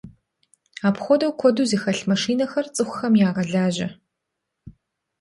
[0.87, 3.87] Апхуэдэу куэду зэхэлъ машинэхэр цӀыхухэм ягъэлажьэ.